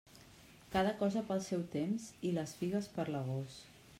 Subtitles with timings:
[0.75, 3.71] Cada cosa pel seu temps i les figues per l'agost.